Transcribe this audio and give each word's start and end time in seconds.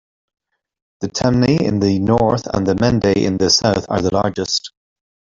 The 1.01 1.09
Temne 1.09 1.61
in 1.61 1.79
the 1.79 1.99
north 1.99 2.47
and 2.47 2.65
the 2.65 2.73
Mende 2.73 3.15
in 3.15 3.37
the 3.37 3.51
South 3.51 3.85
are 3.87 4.01
the 4.01 4.11
largest. 4.11 4.71